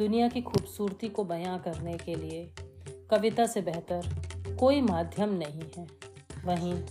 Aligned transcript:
दुनिया 0.00 0.28
की 0.28 0.40
खूबसूरती 0.40 1.08
को 1.08 1.24
बयां 1.24 1.58
करने 1.58 1.96
के 1.96 2.14
लिए 2.14 2.54
कविता 3.10 3.46
से 3.46 3.62
बेहतर 3.62 4.06
कोई 4.60 4.80
माध्यम 4.80 5.28
नहीं 5.32 5.62
है। 5.78 5.86
वहीं 6.44 6.84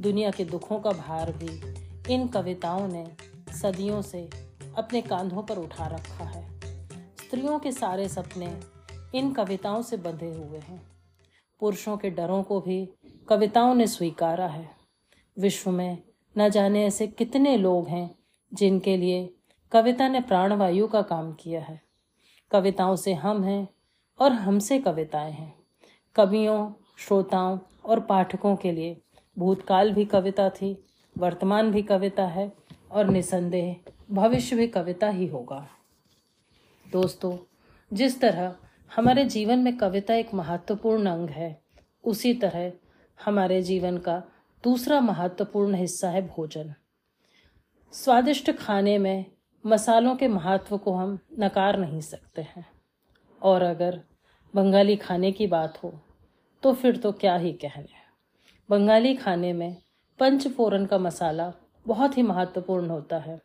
दुनिया 0.00 0.30
के 0.30 0.44
दुखों 0.44 0.80
का 0.80 0.90
भार 0.90 1.32
भी 1.32 1.74
इन 2.14 2.28
कविताओं 2.28 2.88
ने 2.88 3.12
सदियों 3.52 4.02
से 4.02 4.30
अपने 4.78 5.02
कांधों 5.02 5.42
पर 5.42 5.58
उठा 5.58 5.86
रखा 5.86 6.24
है। 6.24 6.60
स्त्रियों 7.16 7.58
के 7.58 7.72
सारे 7.72 8.08
सपने 8.08 8.60
इन 9.18 9.32
कविताओं 9.32 9.82
से 9.82 9.96
बंधे 9.96 10.34
हुए 10.34 10.58
हैं। 10.58 10.82
पुरुषों 11.60 11.96
के 11.96 12.10
डरों 12.10 12.42
को 12.42 12.60
भी 12.60 12.92
कविताओं 13.28 13.74
ने 13.74 13.86
स्वीकारा 13.86 14.46
है। 14.46 14.70
विश्व 15.38 15.70
में 15.70 16.02
न 16.38 16.48
जाने 16.48 16.86
ऐसे 16.86 17.06
कितने 17.06 17.56
लोग 17.56 17.88
हैं 17.88 18.18
जिनके 18.54 18.96
लिए 18.96 19.34
कविता 19.72 20.08
ने 20.08 20.20
प्राणवायु 20.20 20.88
का 20.88 21.02
काम 21.02 21.32
किया 21.32 21.60
है। 21.60 21.89
कविताओं 22.50 22.96
से 22.96 23.14
हम 23.14 23.44
हैं 23.44 23.68
और 24.18 24.32
हमसे 24.32 24.78
कविताएँ 24.78 25.32
हैं। 25.32 25.54
कवियों, 26.16 26.72
श्रोताओं 26.98 27.58
और 27.84 28.00
पाठकों 28.00 28.56
के 28.56 28.72
लिए 28.72 29.00
भूतकाल 29.38 29.92
भी 29.92 30.04
कविता 30.04 30.50
थी, 30.50 30.84
वर्तमान 31.18 31.70
भी 31.70 31.82
कविता 31.82 32.26
है 32.26 32.52
और 32.90 33.06
निसंदेह 33.06 33.76
भविष्य 34.10 34.56
भी 34.56 34.66
कविता 34.66 35.08
ही 35.08 35.26
होगा। 35.26 35.68
दोस्तों, 36.92 37.38
जिस 37.92 38.20
तरह 38.20 38.56
हमारे 38.96 39.24
जीवन 39.24 39.58
में 39.58 39.76
कविता 39.76 40.14
एक 40.14 40.34
महत्वपूर्ण 40.34 41.06
अंग 41.06 41.30
है, 41.30 41.62
उसी 42.04 42.34
तरह 42.34 42.72
हमारे 43.24 43.62
जीवन 43.62 43.98
का 43.98 44.22
दूसरा 44.64 45.00
महत्वपूर्ण 45.00 45.74
हिस्सा 45.74 46.10
है 46.10 46.26
भोजन। 46.26 46.74
स्वादिष्ट 47.92 48.50
खाने 48.50 48.98
में 48.98 49.24
मसालों 49.64 50.14
के 50.16 50.28
महत्व 50.28 50.76
को 50.78 50.92
हम 50.92 51.18
नकार 51.38 51.78
नहीं 51.78 52.00
सकते 52.00 52.42
हैं। 52.42 52.66
और 53.42 53.62
अगर 53.62 54.00
बंगाली 54.54 54.96
खाने 54.96 55.32
की 55.32 55.46
बात 55.46 55.82
हो 55.84 55.92
तो 56.62 56.72
फिर 56.72 56.96
तो 56.96 57.12
क्या 57.12 57.34
ही 57.36 57.52
कहने 57.52 57.98
बंगाली 58.68 59.14
खाने 59.14 59.52
में 59.52 59.76
पंचफोरन 60.20 60.86
का 60.86 60.98
मसाला 60.98 61.52
बहुत 61.86 62.16
ही 62.18 62.22
महत्वपूर्ण 62.22 62.90
होता 62.90 63.18
है। 63.18 63.40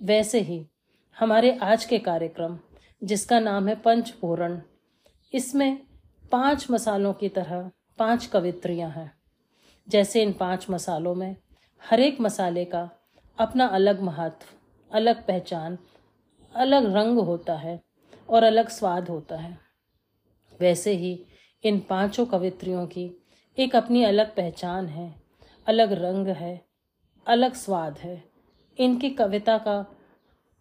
वैसे 0.00 0.40
ही 0.40 0.64
हमारे 1.16 1.52
आज 1.62 1.84
के 1.84 1.98
कार्यक्रम, 1.98 2.58
जिसका 3.02 3.38
नाम 3.40 3.68
है 3.68 3.74
पंचफोरन, 3.74 4.60
इसमें 5.32 5.78
पाँच 6.32 6.66
मसालों 6.70 7.12
की 7.12 7.28
तरह 7.28 7.70
पाँच 7.98 8.26
कवित्रियाँ 8.26 8.90
हैं। 8.90 9.12
जैसे 9.88 10.22
इन 10.22 10.32
पाँच 10.32 10.66
मसालों 10.70 11.14
में 11.14 11.36
हर 11.82 12.00
एक 12.00 12.20
मसाले 12.20 12.64
का 12.64 12.88
अपना 13.38 13.66
अलग 13.66 14.00
महत्व 14.02 14.46
अलग 14.90 15.26
पहचान, 15.26 15.78
अलग 16.54 16.94
रंग 16.94 17.18
होता 17.18 17.54
है 17.54 17.80
और 18.28 18.42
अलग 18.42 18.68
स्वाद 18.68 19.08
होता 19.08 19.36
है। 19.36 19.58
वैसे 20.60 20.92
ही 20.92 21.12
इन 21.64 21.78
पाँचों 21.80 22.26
कवित्रियों 22.26 22.86
की 22.86 23.10
एक 23.58 23.76
अपनी 23.76 24.04
अलग 24.04 24.34
पहचान 24.36 24.86
है, 24.86 25.14
अलग 25.66 25.92
रंग 25.92 26.26
है, 26.26 26.60
अलग 27.26 27.54
स्वाद 27.54 27.98
है। 27.98 28.22
इनकी 28.78 29.10
कविता 29.10 29.58
का 29.58 29.84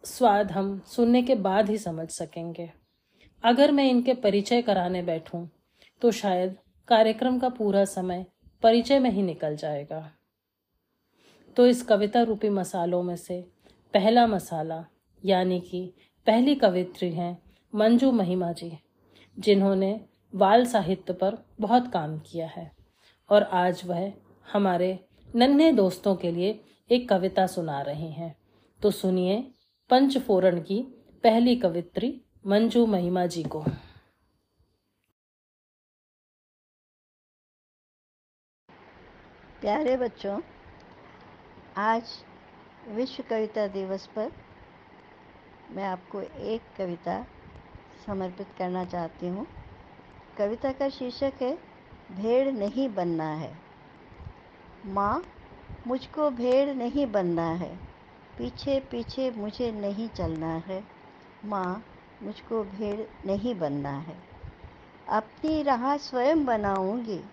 स्वाद 0.04 0.52
हम 0.52 0.80
सुनने 0.88 1.22
के 1.24 1.36
बाद 1.36 1.70
ही 1.70 1.78
समझ 1.78 2.10
सकेंगे। 2.10 2.72
अगर 3.44 3.72
मैं 3.72 3.90
इनके 3.90 4.14
परिचय 4.14 4.62
कराने 4.62 5.02
बैठूं 5.02 5.46
तो 6.02 6.12
शायद 6.12 6.56
कार्यक्रम 6.88 7.40
का 7.40 7.50
पूरा 7.50 7.84
समय 7.86 8.26
परिचय 8.64 9.00
में 9.00 9.10
ही 9.10 9.22
निकल 9.22 9.56
जाएगा। 9.56 10.10
तो 11.58 11.66
इस 11.68 11.82
कविता 11.84 12.22
रूपी 12.22 12.50
मसालों 12.50 13.02
में 13.04 13.16
से 13.16 13.40
पहला 13.94 14.28
मसाला, 14.28 14.84
यानी 15.26 15.60
कि 15.60 15.94
पहली 16.26 16.56
कवित्री 16.56 17.14
हैं 17.14 17.42
मंजू 17.76 18.12
महिमा 18.12 18.52
जी, 18.52 18.78
जिन्होंने 19.40 20.06
बाल 20.36 20.66
साहित्य 20.66 21.14
पर 21.14 21.38
बहुत 21.60 21.92
काम 21.94 22.20
किया 22.20 22.48
है। 22.48 22.72
और 23.30 23.44
आज 23.44 23.82
वह 23.86 24.14
हमारे 24.54 25.08
नन्हे 25.36 25.72
दोस्तों 25.72 26.16
के 26.16 26.32
लिए 26.32 26.64
एक 26.92 27.10
कविता 27.10 27.48
सुना 27.48 27.82
रही 27.82 28.12
हैं। 28.12 28.36
तो 28.82 28.92
सुनिए 28.92 29.52
पंचफोरन 29.90 30.62
की 30.62 30.82
पहली 31.24 31.56
कवित्री 31.56 32.22
मंजू 32.46 32.86
महिमा 32.86 33.26
जी 33.26 33.44
को। 33.44 33.64
प्यारे 39.62 39.98
बच्चों, 39.98 40.42
आज 41.78 42.04
विश्व 42.90 43.24
कविता 43.30 43.68
दिवस 43.68 44.06
पर 44.06 44.32
मैं 45.72 45.84
आपको 45.84 46.22
एक 46.22 46.62
कविता 46.78 47.26
समर्पित 48.06 48.48
करना 48.58 48.86
चाहती 48.86 49.28
हूँ। 49.28 49.48
कविता 50.38 50.72
का 50.72 50.90
शीर्षक 50.90 51.34
है, 51.42 51.58
भेड़ 52.12 52.52
नहीं 52.52 52.94
बनना 52.94 53.28
है। 53.28 53.58
माँ, 54.86 55.24
मुझको 55.88 56.30
भेड़ 56.30 56.76
नहीं 56.76 57.12
बनना 57.12 57.50
है। 57.50 57.76
पीछे 58.38 58.80
पीछे 58.80 59.32
मुझे 59.32 59.72
नहीं 59.72 60.10
चलना 60.10 60.54
है। 60.56 60.84
माँ, 61.46 61.84
मुझको 62.24 62.64
भेड़ 62.64 63.28
नहीं 63.28 63.60
बनना 63.60 63.92
है। 63.92 64.18
अपनी 65.10 65.64
राह 65.64 65.98
स्वयं 65.98 66.46
बनाऊँगी। 66.46 67.24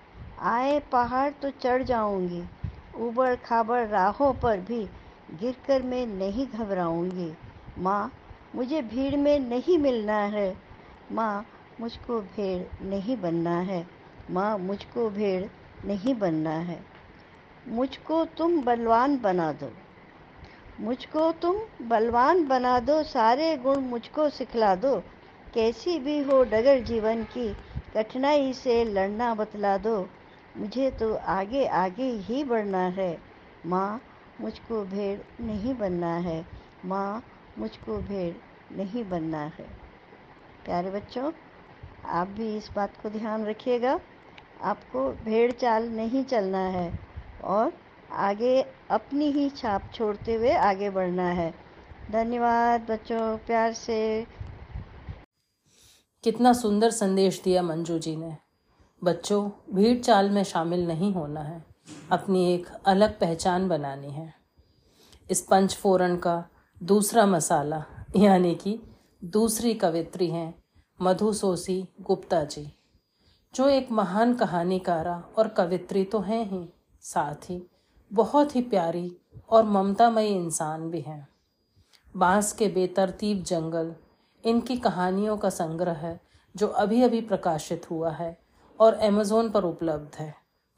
आए 0.41 0.81
पहाड़ 0.81 1.31
तो 1.31 1.51
चढ़ 1.51 1.83
जाऊँगी। 1.83 2.45
उबड़ 2.97 3.37
खाबड़ 3.37 3.87
राहों 3.87 4.35
पर 4.35 4.61
भी 4.61 4.89
गिरकर 5.31 5.83
मैं 5.83 6.07
नहीं 6.07 6.47
घबराऊँगी। 6.47 7.35
माँ, 7.79 8.13
मुझे 8.55 8.83
भीड़ 8.83 9.17
में 9.17 9.41
नहीं 9.41 9.79
मिलना 9.79 10.17
है। 10.17 10.57
माँ, 11.13 11.47
मुझको 11.81 12.21
भेड़ 12.21 12.85
नहीं 12.85 13.17
बनना 13.17 13.61
है। 13.61 13.87
माँ, 14.31 14.59
मुझको 14.59 15.11
भेड़ 15.11 15.47
नहीं 15.85 16.15
बनना 16.15 16.51
है। 16.51 16.85
मुझको 17.69 18.25
तुम 18.25 18.63
बलवान 18.63 19.19
बना 19.19 19.53
दो। 19.53 19.73
मुझको 20.81 21.33
तुम 21.33 21.89
बलवान 21.89 22.47
बना 22.47 22.81
दो। 22.81 23.03
सारे 23.03 23.57
गुण 23.57 23.77
मुझको 23.77 24.29
सिखला 24.29 24.75
दो। 24.75 25.03
कैसी 25.55 25.99
भी 25.99 26.23
हो 26.23 26.45
डगर 26.45 26.81
जीवन 26.81 27.25
की, 27.25 27.57
कठिनाई 27.95 28.53
से 28.53 28.85
लड़ना 28.85 29.35
बतला 29.35 29.79
दो। 29.79 30.09
मुझे 30.57 30.91
तो 30.91 31.15
आगे 31.15 31.67
आगे 31.67 32.11
ही 32.11 32.45
बढ़ना 32.45 32.83
है। 32.83 33.19
माँ 33.67 34.03
मुझको 34.41 34.85
भेड़ 34.85 35.43
नहीं 35.43 35.79
बनना 35.79 36.17
है। 36.17 36.47
माँ, 36.85 37.25
मुझको 37.59 37.99
भेड़ 37.99 38.35
नहीं 38.77 39.09
बनना 39.09 39.41
है। 39.41 39.67
प्यारे 40.65 40.91
बच्चों, 40.91 41.33
आप 42.05 42.29
भी 42.29 42.57
इस 42.57 42.71
बात 42.77 42.93
को 43.03 43.11
ध्यान 43.11 43.45
रखिएगा। 43.45 44.01
आपको 44.63 45.13
भेड़ 45.13 45.53
चाल 45.53 45.89
नहीं 45.89 46.25
चलना 46.25 46.59
है 46.59 46.99
और 47.45 47.73
आगे 48.13 48.63
अपनी 48.91 49.31
ही 49.31 49.51
छाप 49.51 49.91
छोड़ते 49.95 50.35
हुए 50.35 50.53
आगे 50.53 50.91
बढ़ना 50.91 51.29
है। 51.29 51.55
धन्यवाद 52.13 52.87
बच्चों, 52.91 53.39
प्यार 53.39 53.73
से। 53.73 54.27
कितना 56.25 56.53
सुंदर 56.53 56.91
संदेश 56.91 57.43
दिया 57.45 57.63
मंजू 57.63 57.99
जी 57.99 58.17
ने। 58.17 58.37
बच्चों, 59.05 59.51
भीड़ 59.75 59.99
चाल 59.99 60.31
में 60.31 60.45
शामिल 60.45 60.87
नहीं 60.87 61.15
होना 61.15 61.41
है। 61.41 61.76
अपनी 62.13 62.55
एक 62.55 62.67
अलग 62.87 63.19
पहचान 63.19 63.69
बनानी 63.69 64.11
है। 64.11 64.35
इस 65.31 65.41
पंचफोरन 65.41 66.17
का 66.17 66.45
दूसरा 66.83 67.27
मसाला, 67.27 67.85
यानी 68.17 68.55
कि 68.55 68.79
दूसरी 69.25 69.75
कवित्री 69.75 70.31
हैं 70.31 70.55
मधुसोसी 71.01 71.89
गुप्ता 72.01 72.45
जी, 72.45 72.67
जो 73.55 73.69
एक 73.69 73.91
महान 73.93 74.35
कहानीकारा 74.35 75.17
और 75.39 75.49
कवित्री 75.49 76.05
तो 76.05 76.21
हैं 76.21 76.45
ही, 76.51 76.69
साथ 77.01 77.51
ही 77.51 77.63
बहुत 78.13 78.57
ही 78.57 78.63
प्यारी 78.63 79.17
और 79.51 79.65
ममतामयी 79.65 80.29
इंसान 80.29 80.91
भी 80.91 81.01
हैं। 81.01 81.29
बाँस 82.17 82.53
के 82.53 82.69
बेतरतीब 82.69 83.43
जंगल 83.43 83.95
इनकी 84.45 84.77
कहानियों 84.77 85.37
का 85.37 85.51
संग्रह 85.51 85.93
है 85.93 86.21
जो 86.55 86.67
अभी 86.67 87.03
अभी 87.03 87.21
प्रकाशित 87.21 87.91
हुआ 87.91 88.11
है 88.11 88.39
और 88.81 88.95
अमेज़ोन 88.95 89.51
पर 89.51 89.65
उपलब्ध 89.65 90.17
है। 90.17 90.35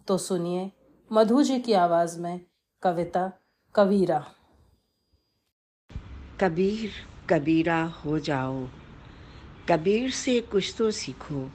तो 0.08 0.18
सुनिए 0.18 0.70
मधु 1.12 1.42
जी 1.42 1.60
की 1.60 1.72
आवाज़ 1.72 2.20
में 2.20 2.40
कविता, 2.82 3.32
कबीरा। 3.74 4.26
कबीर, 6.40 6.90
कबीरा, 7.30 7.84
हो 7.84 8.18
जाओ। 8.18 8.68
कबीर 9.68 10.10
से 10.10 10.40
कुछ 10.40 10.74
तो 10.78 10.90
सीखो। 10.90 11.50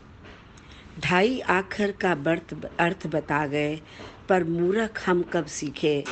ढाई 1.00 1.40
आखर 1.40 1.92
का 1.92 2.16
बर्थ 2.16 2.72
अर्थ 2.80 3.08
बता 3.08 3.48
गए, 3.48 3.82
पर 4.30 4.44
मूर्ख 4.44 5.10
हम 5.10 5.24
कब 5.24 5.46
सीखे? 5.46 6.04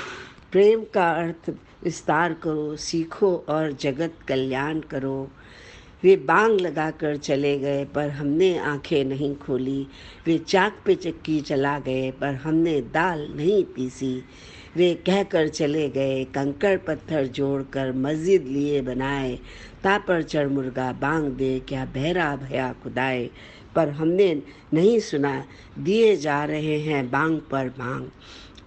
प्रेम 0.52 0.86
का 0.94 1.12
अर्थ 1.12 1.50
विस्तार 1.84 2.34
करो, 2.34 2.76
सीखो 2.76 3.46
और 3.50 3.72
जगत 3.72 4.14
कल्याण 4.28 4.80
करो। 4.80 5.32
वे 6.04 6.16
बांग 6.16 6.62
लगाकर 6.62 7.18
चले 7.18 7.60
गए, 7.60 7.86
पर 7.86 8.10
हमने 8.10 8.58
आँखें 8.58 9.06
नहीं 9.06 9.36
खोली। 9.36 9.88
वे 10.26 10.38
चाक 10.38 10.78
पे 10.86 10.96
चक्की 10.96 11.42
चला 11.42 11.80
गए, 11.80 12.12
पर 12.12 12.28
हमने 12.28 12.82
दाल 12.82 13.34
नहीं 13.36 13.64
पीसी। 13.64 14.24
रे 14.78 14.94
कहकर 14.94 15.48
चले 15.48 15.90
गए, 15.90 16.24
कंकड़ 16.24 16.78
पत्थर 16.78 17.28
जोड़कर 17.28 17.92
मस्जिद 17.92 18.48
लिए 18.48 18.82
बनाए। 18.82 19.40
तापर 19.84 20.22
चढ़ 20.22 20.48
मुर्गा 20.48 20.92
बांग 20.92 21.32
दे, 21.32 21.60
क्या 21.60 21.86
बहरा 21.86 22.36
भया 22.36 22.76
खुदाए। 22.84 23.30
पर 23.76 23.90
हमने 23.90 24.42
नहीं 24.74 25.00
सुना, 25.00 25.46
दिए 25.80 26.16
जा 26.16 26.44
रहे 26.46 26.80
हैं 26.80 27.12
बांग 27.12 27.40
पर 27.40 27.70
बांग। 27.70 28.08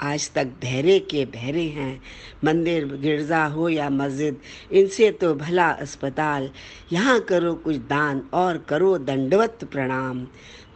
आज 0.01 0.31
तक 0.33 0.47
बहरे 0.63 0.99
के 1.01 1.25
बहरे 1.25 1.63
हैं। 1.63 2.01
मंदिर 2.45 2.87
गिरजा 2.87 3.45
हो 3.45 3.69
या 3.69 3.91
मस्जिद, 3.91 4.37
इनसे 4.73 5.11
तो 5.11 5.35
भला 5.35 5.69
अस्पताल। 5.69 6.51
यहाँ 6.93 7.21
करो 7.21 7.55
कुछ 7.55 7.77
दान 7.77 8.23
और 8.33 8.59
करो 8.59 8.99
दंडवत 8.99 9.69
प्रणाम। 9.73 10.27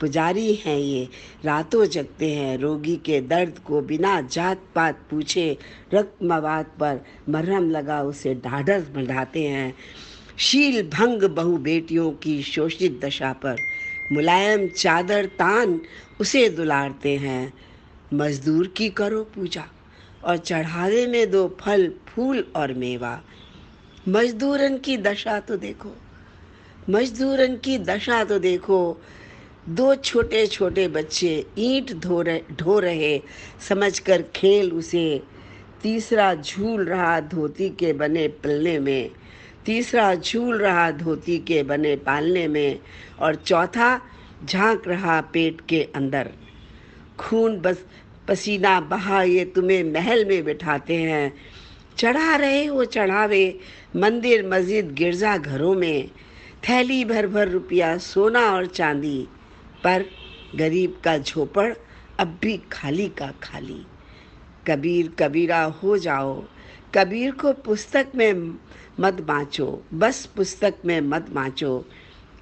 पुजारी 0.00 0.54
हैं 0.54 0.78
ये, 0.78 1.08
रातों 1.44 1.84
जगते 1.86 2.30
हैं। 2.32 2.58
रोगी 2.58 2.96
के 2.96 3.20
दर्द 3.20 3.58
को 3.58 3.80
बिना 3.80 4.20
जात 4.20 4.60
पात 4.74 4.98
पूछे 5.10 5.56
रक्त 5.94 6.22
मवाद 6.22 6.66
पर 6.80 7.00
मरहम 7.28 7.70
लगा 7.70 8.02
उसे 8.02 8.34
ढाढ़स 8.34 8.88
बढ़ाते 8.94 9.42
हैं। 9.42 9.74
शील 10.38 10.82
भंग 10.88 11.22
बहु 11.22 11.56
बेटियों 11.58 12.10
की 12.12 12.42
शोषित 12.42 13.00
दशा 13.04 13.32
पर, 13.32 13.56
मुलायम 14.12 14.68
चादर 14.68 15.26
तान 15.26 15.80
उसे 16.20 16.48
दुलारते 16.48 17.16
हैं। 17.16 17.52
मजदूर 18.14 18.66
की 18.66 18.88
करो 18.88 19.22
पूजा 19.24 19.64
और 20.24 20.36
चढ़ावे 20.36 21.06
में 21.06 21.30
दो 21.30 21.56
फल, 21.60 21.92
फूल 22.08 22.44
और 22.56 22.72
मेवा। 22.72 23.20
मजदूरन 24.08 24.78
की 24.78 24.96
दशा 24.96 25.40
तो 25.40 25.56
देखो, 25.56 25.92
मजदूरन 26.90 27.56
की 27.56 27.78
दशा 27.78 28.24
तो 28.24 28.38
देखो। 28.38 29.00
दो 29.68 29.94
छोटे 29.94 30.46
छोटे 30.46 30.88
बच्चे 30.88 31.46
ईंट 31.58 31.92
धो 31.92 32.22
रहे, 32.22 32.40
ढो 32.52 32.78
रहे, 32.78 33.20
समझकर 33.68 34.22
खेल 34.22 34.72
उसे। 34.72 35.22
तीसरा 35.82 36.34
झूल 36.34 36.84
रहा 36.84 37.20
धोती 37.20 37.68
के 37.70 37.92
बने 37.92 38.28
पलने 38.28 38.78
में, 38.78 39.10
तीसरा 39.66 40.14
झूल 40.14 40.58
रहा 40.58 40.90
धोती 40.90 41.38
के 41.38 41.62
बने 41.62 41.96
पालने 41.96 42.48
में, 42.48 42.78
और 43.20 43.34
चौथा 43.34 44.00
झाँक 44.44 44.88
रहा 44.88 45.20
पेट 45.20 45.60
के 45.60 45.88
अंदर। 45.94 46.30
खून 47.20 47.58
बस, 47.58 47.84
पसीना 48.28 48.80
बहा 48.80 49.22
ये 49.22 49.44
तुम्हें 49.44 49.84
महल 49.84 50.24
में 50.24 50.44
बिठाते 50.44 50.94
हैं। 50.94 51.34
चढ़ा 51.98 52.36
रहे 52.36 52.64
हो 52.64 52.84
चढ़ावे, 52.84 53.58
मंदिर 53.96 54.48
मस्जिद 54.48 54.92
गिरजा 54.92 55.36
घरों 55.36 55.74
में। 55.74 56.08
थैली 56.68 57.04
भर 57.04 57.26
भर 57.26 57.48
रुपया 57.48 57.98
सोना 57.98 58.40
और 58.40 58.66
चांदी, 58.66 59.28
पर 59.84 60.04
गरीब 60.56 61.00
का 61.04 61.18
झोपड़ 61.18 61.74
अब 62.18 62.38
भी 62.42 62.60
खाली 62.72 63.08
का 63.08 63.32
खाली। 63.42 63.86
कबीर 64.66 65.12
कबीरा 65.18 65.62
हो 65.62 65.98
जाओ, 65.98 66.44
कबीर 66.94 67.30
को 67.30 67.52
पुस्तक 67.52 68.06
में 68.14 68.58
मत 69.00 69.14
बाँचो, 69.14 69.82
बस 69.94 70.26
पुस्तक 70.26 70.74
में 70.84 71.00
मत 71.00 71.26
बाँचो। 71.30 71.84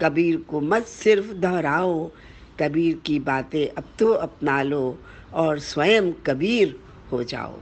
कबीर 0.03 0.37
को 0.37 0.61
मत 0.61 0.87
सिर्फ़ 0.87 1.33
दोहराओ 1.33 2.11
कबीर 2.61 2.97
की 2.97 3.19
बातें 3.19 3.67
अब 3.69 3.93
तो 3.99 4.13
अपना 4.13 4.63
लो 4.63 4.99
और 5.35 5.59
स्वयं 5.59 6.13
कबीर 6.27 6.79
हो 7.13 7.23
जाओ। 7.25 7.59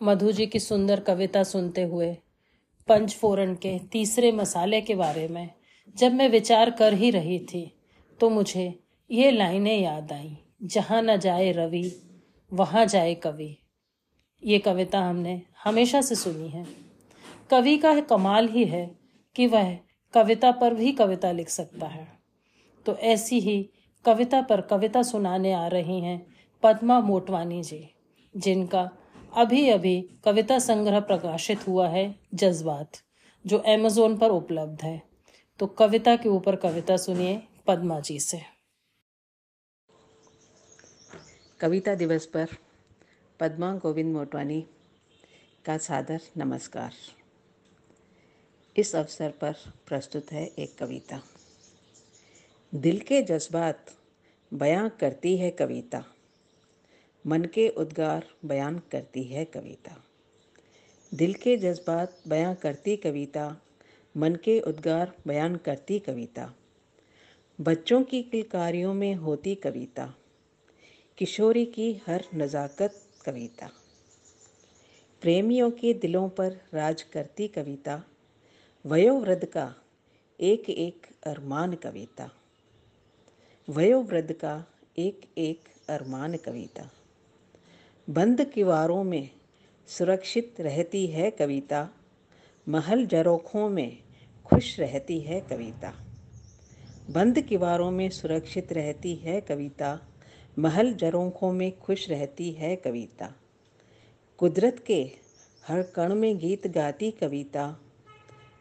मधु 0.00 0.32
जी 0.32 0.46
की 0.46 0.58
सुंदर 0.58 1.00
कविता 1.00 1.42
सुनते 1.42 1.82
हुए 1.82 2.12
पंचफोरन 2.88 3.54
के 3.54 3.78
तीसरे 3.78 4.32
मसाले 4.32 4.80
के 4.80 4.94
बारे 4.94 5.26
में 5.28 5.50
जब 5.96 6.12
मैं 6.12 6.28
विचार 6.28 6.70
कर 6.70 6.94
ही 6.94 7.10
रही 7.10 7.38
थी 7.38 7.64
तो 8.20 8.30
मुझे 8.30 8.74
ये 9.10 9.30
लाइनें 9.30 9.80
याद 9.82 10.12
आई। 10.12 10.36
जहाँ 10.62 11.02
न 11.02 11.16
जाए 11.16 11.50
रवि, 11.52 11.92
वहाँ 12.52 12.84
जाए 12.86 13.14
कवि। 13.14 13.56
ये 14.42 14.58
कविता 14.58 15.00
हमने 15.00 15.40
हमेशा 15.64 16.00
से 16.00 16.14
सुनी 16.14 16.48
है। 16.48 16.66
कवि 17.50 17.76
का 17.78 18.00
कमाल 18.00 18.48
ही 18.48 18.64
है 18.64 18.90
कि 19.36 19.46
वह 19.46 19.76
कविता 20.14 20.50
पर 20.52 20.74
भी 20.74 20.92
कविता 20.92 21.32
लिख 21.32 21.48
सकता 21.48 21.86
है। 21.86 22.19
तो 22.86 22.96
ऐसी 22.96 23.40
ही 23.40 23.70
कविता 24.04 24.42
पर 24.42 24.60
कविता 24.60 25.02
सुनाने 25.02 25.52
आ 25.52 25.66
रही 25.66 26.00
हैं 26.00 26.26
पद्मा 26.62 27.00
मोटवानी 27.00 27.62
जी, 27.62 27.94
जिनका 28.36 28.90
अभी 29.36 29.68
अभी 29.68 30.00
कविता 30.24 30.58
संग्रह 30.58 31.00
प्रकाशित 31.00 31.68
हुआ 31.68 31.88
है 31.88 32.14
जज्बात, 32.34 32.92
जो 33.46 33.58
अमेजोन 33.58 34.18
पर 34.18 34.30
उपलब्ध 34.30 34.82
है। 34.82 35.02
तो 35.58 35.66
कविता 35.66 36.16
के 36.16 36.28
ऊपर 36.28 36.56
कविता 36.56 36.96
सुनिए 36.96 37.42
पद्मा 37.66 38.00
जी 38.00 38.20
से। 38.20 38.40
कविता 41.60 41.94
दिवस 41.94 42.26
पर 42.26 42.46
पद्मा 43.40 43.74
गोविंद 43.74 44.16
मोटवानी 44.16 44.66
का 45.64 45.78
सादर 45.78 46.20
नमस्कार। 46.36 46.92
इस 48.76 48.96
अवसर 48.96 49.30
पर 49.30 49.52
प्रस्तुत 49.86 50.32
है 50.32 50.46
एक 50.46 50.78
कविता। 50.78 51.20
दिल 52.74 53.00
के 53.00 53.22
जज्बात 53.22 53.86
बयां 54.54 54.88
करती 54.90 55.36
है 55.36 55.50
कविता। 55.50 56.04
मन 57.26 57.44
के 57.44 57.68
उद्गार 57.68 58.26
बयान 58.44 58.78
करती 58.78 59.22
है 59.24 59.44
कविता। 59.44 60.04
दिल 61.14 61.34
के 61.34 61.56
जज्बात 61.56 62.20
बयां 62.28 62.54
करती 62.54 62.96
कविता, 62.96 63.56
मन 64.16 64.34
के 64.34 64.60
उद्गार 64.60 65.12
बयान 65.26 65.56
करती 65.56 65.98
कविता। 65.98 66.54
बच्चों 67.60 68.02
की 68.02 68.22
किलकारियों 68.22 68.94
में 68.94 69.14
होती 69.14 69.54
कविता, 69.54 70.14
किशोरी 71.18 71.66
की 71.66 72.00
हर 72.06 72.24
नज़ाकत 72.34 73.02
कविता। 73.24 73.70
प्रेमियों 75.20 75.70
के 75.70 75.94
दिलों 75.94 76.28
पर 76.28 76.60
राज 76.74 77.02
करती 77.02 77.48
कविता, 77.48 78.02
वयोवृद्ध 78.86 79.44
का 79.44 79.74
एक 80.40 80.70
एक 80.70 81.06
अरमान 81.26 81.74
कविता। 81.74 82.30
वयोवृद्ध 83.70 84.32
का 84.32 84.66
एक 84.98 85.20
एक 85.38 85.60
अरमान 85.88 86.36
कविता। 86.36 86.90
बंद 88.10 88.44
किवारों 88.44 89.04
में 89.04 89.30
सुरक्षित 89.86 90.54
रहती 90.60 91.06
है 91.06 91.30
कविता, 91.30 91.90
महल 92.68 93.06
जरोखों 93.06 93.68
में 93.68 93.98
खुश 94.44 94.80
रहती 94.80 95.20
है 95.20 95.40
कविता। 95.40 95.94
बंद 97.10 97.40
किवारों 97.40 97.90
में 97.90 98.10
सुरक्षित 98.10 98.72
रहती 98.72 99.14
है 99.14 99.40
कविता, 99.40 100.00
महल 100.58 100.92
जरोखों 100.92 101.52
में 101.52 101.78
खुश 101.78 102.10
रहती 102.10 102.52
है 102.52 102.76
कविता। 102.76 103.34
कुदरत 104.38 104.84
के 104.86 105.10
हर 105.68 105.82
कण 105.82 106.14
में 106.14 106.38
गीत 106.38 106.66
गाती 106.66 107.10
कविता 107.10 107.80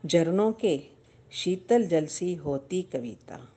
झरनों 0.06 0.52
के 0.52 0.82
शीतल 1.32 1.88
जलसी 1.88 2.36
होती 2.36 2.82
कविता। 2.82 3.54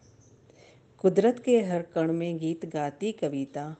कुदरत 1.02 1.42
के 1.44 1.62
हर 1.62 1.82
कण 1.82 2.12
में 2.12 2.38
गीत 2.38 2.66
गाती 2.66 3.12
कविता, 3.12 3.76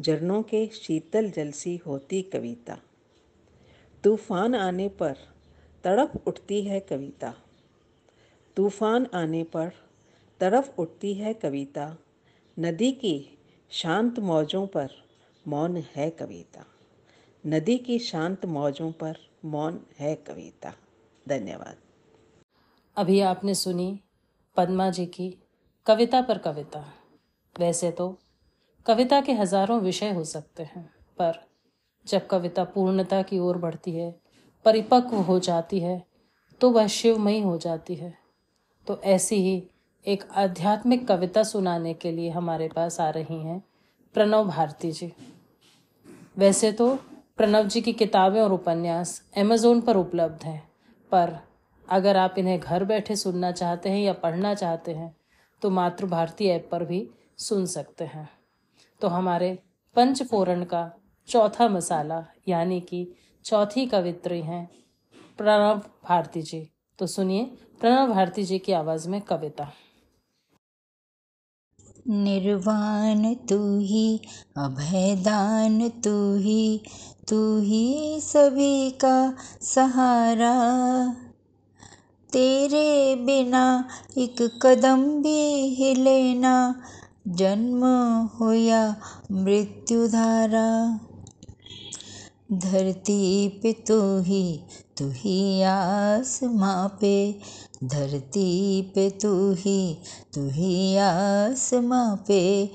झरनों 0.00 0.42
के 0.42 0.66
शीतल 0.66 1.30
जलसी 1.30 1.76
होती 1.76 2.22
कविता। 2.22 2.78
तूफ़ान 4.04 4.54
आने 4.54 4.88
पर 4.88 5.16
तड़प 5.84 6.12
उठती 6.26 6.62
है 6.62 6.80
कविता। 6.80 7.34
तूफ़ान 8.56 9.06
आने 9.14 9.44
पर 9.44 9.72
तड़प 10.40 10.74
उठती 10.78 11.14
है 11.14 11.34
कविता। 11.34 11.96
नदी 12.58 12.92
की 12.92 13.38
शांत 13.70 14.18
मौजों 14.18 14.66
पर 14.66 14.88
मौन 15.48 15.76
है 15.76 16.10
कविता। 16.10 16.66
नदी 17.46 17.78
की 17.78 17.98
शांत 17.98 18.46
मौजों 18.46 18.92
पर 18.92 19.16
मौन 19.44 19.86
है 19.98 20.14
कविता। 20.14 20.74
धन्यवाद। 21.28 21.76
अभी 22.96 23.20
आपने 23.20 23.54
सुनी 23.54 24.00
पद्मा 24.56 24.90
जी 24.90 25.06
की 25.06 25.38
कविता 25.90 26.20
पर 26.22 26.38
कविता। 26.38 26.80
वैसे 27.56 27.90
तो 27.90 28.06
कविता 28.86 29.20
के 29.20 29.32
हज़ारों 29.32 29.80
विषय 29.80 30.10
हो 30.10 30.22
सकते 30.24 30.62
हैं, 30.64 30.82
पर 31.18 31.40
जब 32.06 32.26
कविता 32.26 32.64
पूर्णता 32.64 33.20
की 33.22 33.38
ओर 33.38 33.58
बढ़ती 33.58 33.92
है, 33.92 34.10
परिपक्व 34.64 35.16
हो 35.16 35.38
जाती 35.38 35.80
है 35.80 36.02
तो 36.60 36.70
वह 36.70 36.86
शिवमयी 36.88 37.40
हो 37.42 37.56
जाती 37.58 37.94
है। 37.94 38.12
तो 38.86 39.00
ऐसी 39.06 39.36
ही 39.36 39.62
एक 40.06 40.24
आध्यात्मिक 40.36 41.06
कविता 41.08 41.42
सुनाने 41.42 41.94
के 41.94 42.12
लिए 42.12 42.30
हमारे 42.30 42.68
पास 42.68 43.00
आ 43.00 43.10
रही 43.10 43.42
हैं 43.42 43.62
प्रणव 44.14 44.48
भारती 44.48 44.92
जी। 44.92 45.12
वैसे 46.38 46.72
तो 46.72 46.94
प्रणव 47.36 47.68
जी 47.68 47.80
की 47.80 47.92
किताबें 47.94 48.40
और 48.40 48.52
उपन्यास 48.52 49.22
अमेजोन 49.38 49.80
पर 49.80 49.96
उपलब्ध 49.96 50.44
हैं, 50.44 50.62
पर 51.12 51.38
अगर 51.88 52.16
आप 52.16 52.34
इन्हें 52.38 52.60
घर 52.60 52.84
बैठे 52.84 53.16
सुनना 53.18 53.52
चाहते 53.52 53.88
हैं 53.88 54.00
या 54.00 54.12
पढ़ना 54.12 54.54
चाहते 54.54 54.92
हैं 54.92 55.14
तो 55.62 55.70
मातृभारती 55.70 56.46
ऐप 56.46 56.68
पर 56.72 56.84
भी 56.84 57.10
सुन 57.38 57.66
सकते 57.66 58.04
हैं। 58.04 58.30
तो 59.00 59.08
हमारे 59.08 59.58
पंचफोरन 59.96 60.64
का 60.64 60.92
चौथा 61.28 61.68
मसाला, 61.68 62.26
यानी 62.48 62.80
कि 62.80 63.12
चौथी 63.44 63.86
कवित्री 63.86 64.42
हैं 64.42 64.70
प्रणव 65.38 65.78
भारती 65.78 66.42
जी। 66.42 66.70
तो 66.98 67.06
सुनिए 67.06 67.44
प्रणव 67.80 68.12
भारती 68.12 68.44
जी 68.44 68.58
की 68.58 68.72
आवाज़ 68.72 69.08
में 69.08 69.20
कविता। 69.20 69.72
निर्वाण 72.08 73.34
तू 73.34 73.78
ही, 73.78 74.20
अभयदान 74.56 75.88
तू 75.88 76.36
ही 76.36 76.80
तू 77.28 77.58
ही 77.58 78.20
सभी 78.20 78.90
का 78.90 79.36
सहारा। 79.62 80.56
तेरे 82.32 83.16
बिना 83.16 83.88
एक 84.18 84.60
कदम 84.62 85.22
भी 85.22 85.68
हिले 85.74 86.34
ना। 86.34 86.82
जन्म 87.28 87.84
हो 88.24 88.52
या 88.52 88.96
मृत्यु 89.32 90.08
धारा। 90.08 91.00
धरती 92.52 93.48
पे 93.48 93.72
तू 93.72 94.22
ही 94.22 94.60
तू 94.98 95.10
ही 95.10 95.62
आसमां 95.62 96.88
पे। 96.88 97.38
धरती 97.84 98.82
पे 98.82 99.10
तू 99.10 99.52
ही 99.52 99.96
तू 100.34 100.50
ही 100.50 100.96
आसमां 100.96 102.16
पे। 102.16 102.66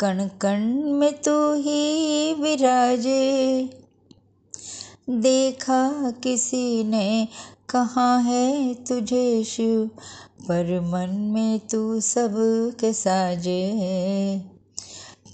कण 0.00 0.28
कण 0.28 0.60
में 0.92 1.22
तू 1.22 1.54
ही 1.54 2.34
विराजे। 2.34 3.64
देखा 5.10 6.10
किसी 6.10 6.84
ने 6.84 7.28
कहा 7.68 8.18
है 8.18 8.74
तुझे 8.74 9.44
शिव? 9.44 9.90
पर 10.48 10.80
मन 10.80 11.14
में 11.34 11.58
तू 11.58 12.00
सब 12.00 12.34
के 12.80 12.92
साजे 12.92 13.72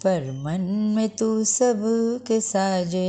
पर 0.04 0.42
मन 0.44 0.60
में 0.96 1.08
तू 1.08 1.44
सब 1.44 1.80
के 2.26 2.40
साजे 2.40 3.08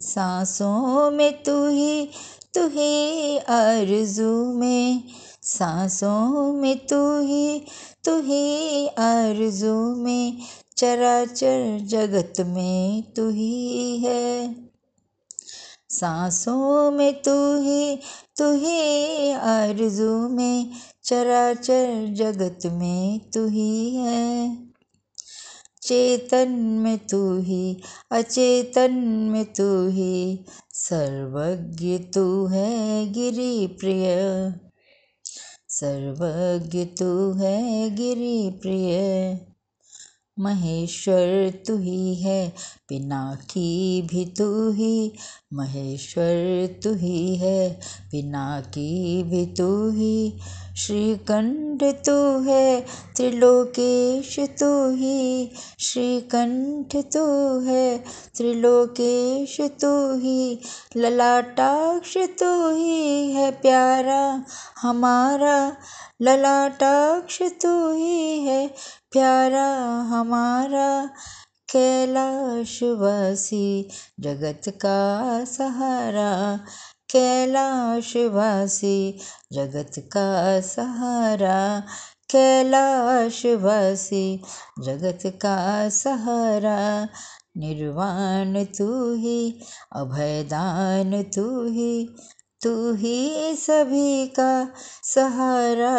सांसों 0.00 1.10
में 1.10 1.42
तू 1.42 1.68
ही 1.68 2.10
तू 2.54 2.68
ही 2.68 3.38
आरज़ू 3.38 4.52
में। 4.52 5.04
सांसों 5.42 6.52
में 6.52 6.86
तू 6.86 7.20
ही 7.20 7.60
तू 8.04 8.20
ही 8.20 8.86
आरज़ू 8.86 9.94
में। 9.96 10.38
चराचर 10.76 11.78
जगत 11.80 12.32
में 12.40 13.02
तू 13.02 13.30
ही 13.30 13.98
है। 13.98 14.69
सांसों 15.90 16.90
में 16.90 17.22
तू 17.22 17.62
ही 17.62 17.96
तू 18.38 18.52
ही 18.52 19.32
आरज़ू 19.32 20.28
में, 20.28 20.70
चराचर 21.04 22.06
जगत 22.14 22.58
में 22.66 23.30
तू 23.34 23.46
ही। 23.48 23.96
है 23.96 24.70
चेतन 25.82 26.52
में 26.52 26.98
तू 26.98 27.38
ही 27.38 27.82
अचेतन 28.12 28.94
में 29.32 29.44
तू 29.44 29.88
ही 29.88 30.44
सर्वज्ञ 30.74 31.98
तू 31.98 32.46
है 32.46 33.06
गिरी 33.12 33.66
प्रिय 33.66 34.06
सर्वज्ञ 35.68 36.84
तू 36.84 37.32
है 37.32 37.90
गिरी 37.90 38.50
प्रिय 38.50 39.00
महेश्वर 40.40 41.52
तू 41.66 41.78
ही 41.78 42.14
है, 42.14 42.52
पिनाकी 42.88 44.02
भी 44.02 44.24
तू 44.24 44.72
ही। 44.72 45.12
महेश्वर 45.52 46.66
तू 46.82 46.94
ही 46.94 47.36
है, 47.36 47.80
पिनाकी 48.10 49.22
भी 49.22 49.46
तू 49.46 49.90
ही। 49.90 50.34
श्रीकंठ 50.76 51.82
तू 51.82 52.40
है, 52.40 52.80
त्रिलोकेश 53.16 54.38
तू 54.38 54.90
ही। 54.90 55.50
श्रीकंठ 55.78 56.96
तू 56.96 57.60
है, 57.60 57.98
त्रिलोकेश 58.36 59.60
तू 59.60 60.18
ही। 60.18 60.60
ललाटाक्ष 60.96 62.16
तू 62.16 62.76
ही 62.76 63.32
है, 63.32 63.50
प्यारा 63.50 64.44
हमारा। 64.80 65.76
ललाटाक्ष 66.22 67.42
तू 67.42 67.92
ही 67.92 68.40
है, 68.40 68.74
प्यारा 69.12 70.02
हमारा। 70.02 71.10
कैलाशवासी 71.72 73.88
जगत 74.20 74.62
का 74.68 75.44
सहारा। 75.44 76.60
कैलाशवासी 77.10 79.18
जगत 79.52 79.92
का 79.98 80.60
सहारा। 80.60 81.82
कैलाशवासी 82.30 84.42
जगत 84.82 85.18
का 85.26 85.88
सहारा। 85.88 87.08
निर्वाण 87.56 88.64
तू 88.64 89.14
ही, 89.14 89.60
अभयदान 89.92 91.22
तू 91.22 91.64
ही 91.64 92.10
तू 92.62 92.94
ही 92.94 93.56
सभी 93.56 94.26
का 94.26 94.74
सहारा। 95.02 95.94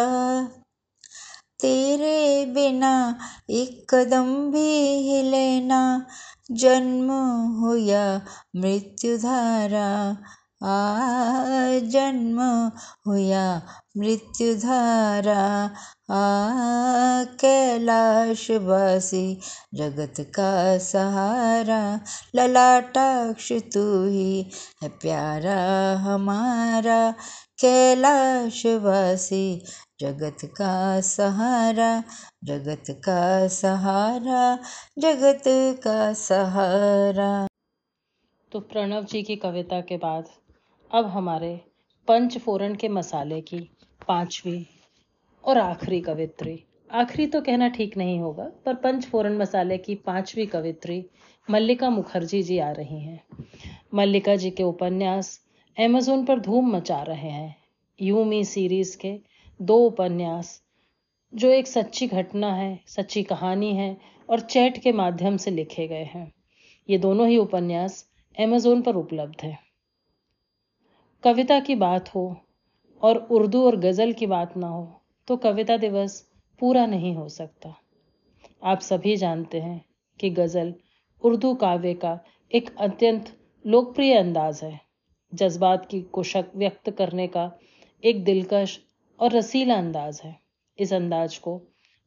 तेरे 1.62 2.46
बिना 2.46 3.20
एक 3.50 3.86
कदम 3.90 4.52
भी 4.52 5.00
हिले 5.10 5.62
ना 5.62 6.06
जन्म 6.52 7.12
हो 7.60 7.76
या 7.76 8.22
मृत्यु 8.56 9.18
धारा 9.18 10.18
आ 10.64 11.80
जन्म 11.84 12.72
हो 13.08 13.16
या 13.16 13.62
मृत्यु 13.98 14.56
धारा 14.56 15.72
आ 16.12 17.24
कैलाशवासी 17.24 19.40
जगत 19.74 20.14
का 20.20 20.78
सहारा, 20.78 22.00
ललाटाक्ष 22.36 23.52
तू 23.52 24.08
ही 24.08 24.52
है 24.84 24.90
प्यारा 24.90 25.98
हमारा 25.98 27.14
कैलाशवासी 27.62 29.64
जगत 30.02 30.38
का 30.44 31.02
सहारा, 31.02 32.04
जगत 32.44 32.84
का 32.90 33.48
सहारा, 33.48 34.60
जगत 35.00 35.44
का 35.84 36.14
सहारा। 36.14 37.48
तो 38.52 38.60
प्रणव 38.60 39.04
जी 39.04 39.24
की 39.24 39.36
कविता 39.36 39.82
के 39.82 39.98
बाद 39.98 40.26
अब 40.94 41.06
हमारे 41.06 41.62
पंच 42.08 42.38
फोरन 42.38 42.76
के 42.76 42.88
मसाले 42.90 43.42
की 43.42 43.60
पांचवी 44.08 44.68
और 45.44 45.58
आखिरी 45.58 46.02
कवित्री। 46.02 46.64
आखिरी 46.92 47.28
तो 47.28 47.42
कहना 47.42 47.68
ठीक 47.68 47.98
नहीं 47.98 48.20
होगा, 48.20 48.44
पर 48.66 48.74
पंच 48.74 49.06
फोरन 49.06 49.38
मसाले 49.38 49.78
की 49.78 49.96
पांचवी 49.96 50.46
कवित्री 50.46 51.06
मल्लिका 51.50 51.90
मुखर्जी 51.90 52.44
जी 52.44 52.60
आ 52.60 52.72
रही 52.72 53.00
हैं। 53.02 53.24
मल्लिका 53.94 54.36
जी 54.36 54.52
के 54.52 54.64
उपन्यास 54.64 55.42
अमेजोन 55.78 56.26
पर 56.26 56.40
धूम 56.40 56.76
मचा 56.76 57.02
रहे 57.02 57.30
हैं। 57.30 57.56
यू 58.02 58.24
मी 58.24 58.44
सीरीज़ 58.46 58.98
के 58.98 59.20
दो 59.62 59.78
उपन्यास, 59.78 60.62
जो 61.34 61.50
एक 61.50 61.68
सच्ची 61.68 62.08
घटना 62.08 62.54
है, 62.54 62.80
सच्ची 62.88 63.24
कहानी 63.24 63.76
है 63.76 63.98
और 64.30 64.40
चैट 64.40 64.78
के 64.78 64.92
माध्यम 64.92 65.38
से 65.38 65.52
लिखे 65.52 65.88
गए 65.88 66.04
हैं। 66.04 66.32
ये 66.90 66.98
दोनों 66.98 67.28
ही 67.28 67.38
उपन्यास 67.38 68.06
अमेजोन 68.40 68.82
पर 68.82 68.96
उपलब्ध 68.96 69.44
है। 69.44 69.71
कविता 71.24 71.60
की 71.60 71.74
बात 71.76 72.08
हो 72.16 72.22
और 73.02 73.18
उर्दू 73.32 73.64
और 73.66 73.76
गज़ल 73.76 74.14
की 74.14 74.28
बात 74.28 74.56
ना 74.58 74.68
हो 74.68 75.02
तो 75.28 75.36
कविता 75.38 75.76
दिवस 75.78 76.20
पूरा 76.62 76.86
नहीं 76.86 77.14
हो 77.16 77.28
सकता। 77.30 77.74
आप 78.64 78.80
सभी 78.80 79.16
जानते 79.16 79.60
हैं 79.60 79.84
कि 80.20 80.30
गज़ल 80.30 80.74
उर्दू 81.24 81.54
काव्य 81.56 81.94
का 81.94 82.18
एक 82.52 82.76
अत्यंत 82.80 83.30
लोकप्रिय 83.66 84.14
अंदाज 84.14 84.64
है। 84.64 84.80
जज्बात 85.34 85.86
की 85.86 86.02
कुशक 86.02 86.52
व्यक्त 86.56 86.90
करने 86.90 87.28
का 87.28 87.52
एक 88.04 88.24
दिलकश 88.24 88.80
और 89.20 89.32
रसीला 89.32 89.76
अंदाज 89.76 90.22
है। 90.24 90.36
इस 90.80 90.94
अंदाज 90.94 91.38
को 91.38 91.62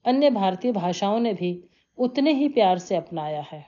अन्य 0.04 0.30
भारतीय 0.30 0.72
भाषाओं 0.72 1.20
ने 1.20 1.34
भी 1.34 1.58
उतने 1.98 2.32
ही 2.32 2.48
प्यार 2.48 2.78
से 2.78 2.96
अपनाया 2.96 3.46
है। 3.52 3.66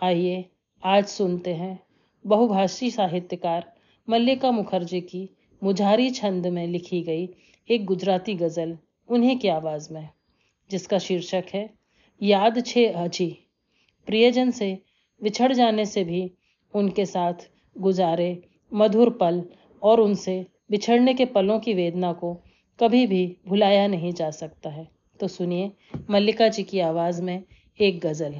आइए 0.00 0.44
आज 0.82 1.06
सुनते 1.06 1.54
हैं 1.54 1.78
बहुभाषी 2.24 2.90
साहित्यकार 2.90 3.72
मल्लिका 4.08 4.50
मुखर्जी 4.50 5.00
की 5.00 5.28
मुझारी 5.62 6.10
छंद 6.10 6.46
में 6.46 6.66
लिखी 6.66 7.02
गई 7.02 7.28
एक 7.68 7.84
गुजराती 7.84 8.34
गज़ल, 8.34 8.76
उन्हीं 9.08 9.38
की 9.38 9.48
आवाज़ 9.48 9.92
में, 9.94 10.08
जिसका 10.70 10.98
शीर्षक 10.98 11.44
है, 11.54 11.70
याद 12.22 12.62
छे 12.66 12.86
अजी 12.86 13.26
प्रियजन 14.06 14.50
से 14.50 14.78
बिछड़ 15.22 15.52
जाने 15.52 15.86
से 15.86 16.04
भी 16.04 16.30
उनके 16.74 17.06
साथ 17.06 17.48
गुजारे 17.78 18.42
मधुर 18.72 19.10
पल 19.10 19.42
और 19.82 20.00
उनसे 20.00 20.46
बिछड़ने 20.70 21.14
के 21.14 21.24
पलों 21.24 21.58
की 21.60 21.74
वेदना 21.74 22.12
को 22.12 22.34
कभी 22.80 23.06
भी 23.06 23.36
भुलाया 23.48 23.86
नहीं 23.86 24.12
जा 24.12 24.30
सकता 24.30 24.70
है। 24.70 24.88
तो 25.20 25.28
सुनिए 25.28 25.72
मल्लिका 26.10 26.48
जी 26.48 26.62
की 26.62 26.80
आवाज़ 26.80 27.22
में 27.22 27.42
एक 27.80 28.00
गज़ल। 28.00 28.34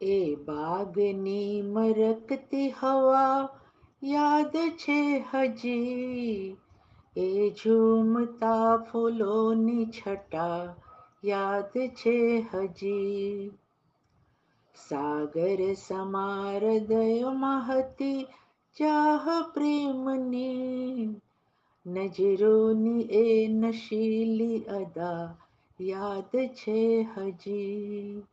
ए 0.00 0.16
બાગની 0.46 1.62
મરકતી 1.70 2.68
હવા 2.72 3.36
યાદ 4.02 4.54
છે 4.78 4.96
હજી 5.28 6.56
એ 7.16 7.28
ઝૂમતા 7.58 8.70
ફૂલોની 8.86 9.86
છટા 9.90 10.60
યાદ 11.24 11.74
છે 11.94 12.16
હજી 12.48 13.52
સાગર 14.76 15.60
સમાર 15.78 16.62
હૃદયમાં 16.62 17.62
હતી 17.62 18.28
ચાહ 18.76 19.24
પ્રેમની 19.54 21.06
નજરોની 21.86 23.08
એ 23.20 23.24
નશીલી 23.54 24.60
અદા 24.74 25.24
યાદ 25.80 26.32
છે 26.54 26.78
હજી 27.12 28.26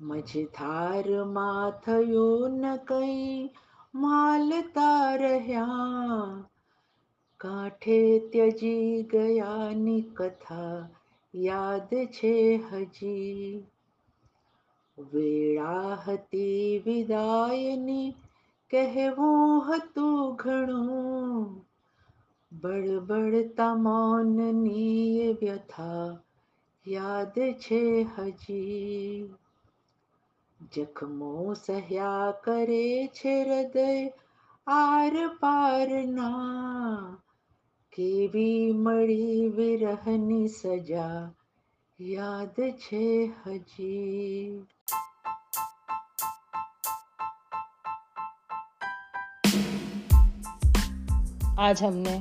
મझधाરમાં 0.00 1.78
થયું 1.82 2.58
ન 2.62 2.74
કઈ 2.86 3.50
માલતા 3.94 5.16
રહ્યા 5.16 6.26
કાંઠે 7.40 7.96
ત્યજી 8.30 8.92
ગયાની 9.06 10.02
કથા 10.14 10.76
યાદ 11.34 11.96
છે 12.10 12.30
હજી 12.66 13.48
વેળા 14.98 15.98
હતી 15.98 16.62
વિદાયની 16.86 18.06
કહેવું 18.70 19.66
હતું 19.66 20.22
ઘણું 20.36 21.42
બળબડતા 22.52 23.74
મૌનની 23.80 25.28
વ્યથા 25.42 26.08
યાદ 26.86 27.44
છે 27.60 27.84
હજી 28.14 29.12
જખમો 30.71 31.53
સહ્યા 31.55 32.31
કરે 32.43 32.83
છે 33.13 33.33
હૃદય 33.41 33.87
આર 34.67 35.15
પારના 35.39 37.17
કેવી 37.93 38.61
મળી 38.79 39.41
વિરહની 39.57 40.47
સજા 40.55 41.17
યાદ 41.99 42.55
છે 42.79 43.03
હજી 43.41 44.63
आज 51.59 51.83
हमने 51.83 52.15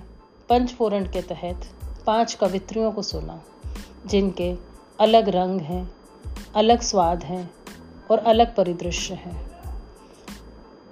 पंचफोरण 0.49 1.07
के 1.07 1.23
तहत 1.23 1.65
पांच 2.07 2.35
कवित्रियों 2.35 2.93
को 2.93 3.03
सुना 3.03 3.41
जिनके 4.07 4.53
अलग 5.01 5.29
रंग 5.29 5.61
हैं 5.63 5.83
अलग 6.55 6.81
स्वाद 6.83 7.25
हैं 7.25 7.43
और 8.12 8.20
अलग 8.20 8.56
परिदृश्य 8.56 9.14
हैं। 9.14 9.58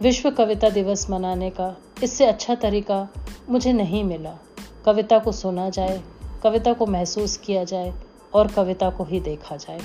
विश्व 0.01 0.31
कविता 0.31 0.69
दिवस 0.69 1.09
मनाने 1.09 1.49
का 1.49 1.77
इससे 2.03 2.25
अच्छा 2.25 2.55
तरीका 2.55 3.07
मुझे 3.49 3.73
नहीं 3.73 4.03
मिला। 4.03 4.37
कविता 4.85 5.19
को 5.19 5.31
सुना 5.31 5.69
जाए, 5.69 6.01
कविता 6.43 6.73
को 6.73 6.85
महसूस 6.85 7.37
किया 7.37 7.63
जाए 7.63 7.93
और 8.33 8.47
कविता 8.47 8.89
को 8.89 9.03
ही 9.03 9.19
देखा 9.19 9.55
जाए। 9.55 9.79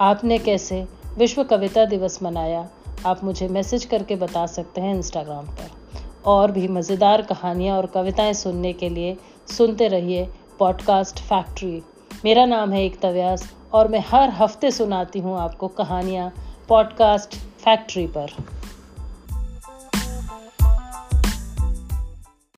आपने 0.00 0.38
कैसे 0.38 0.86
विश्व 1.18 1.44
कविता 1.44 1.84
दिवस 1.84 2.22
मनाया, 2.22 2.70
आप 3.06 3.24
मुझे 3.24 3.48
मैसेज 3.48 3.84
करके 3.84 4.16
बता 4.16 4.46
सकते 4.46 4.80
हैं 4.80 4.94
इंस्टाग्राम 4.94 5.46
पर। 5.46 5.70
और 6.26 6.52
भी 6.52 6.68
मज़ेदार 6.68 7.22
कहानियाँ 7.22 7.76
और 7.76 7.86
कविताएँ 7.86 8.32
सुनने 8.32 8.72
के 8.72 8.88
लिए 8.88 9.16
सुनते 9.58 9.88
रहिए 9.88 10.28
पॉडकास्ट 10.58 11.18
फैक्ट्री। 11.18 11.82
मेरा 12.24 12.44
नाम 12.44 12.72
है 12.72 12.84
एकता 12.84 13.10
व्यास 13.10 13.54
और 13.72 13.88
मैं 13.88 14.04
हर 14.08 14.30
हफ़्ते 14.30 14.70
सुनाती 14.70 15.18
हूँ 15.18 15.38
आपको 15.38 15.68
कहानियाँ 15.68 16.32
पॉडकास्ट 16.68 17.34
फैक्ट्री 17.36 18.06
पर। 18.06 18.30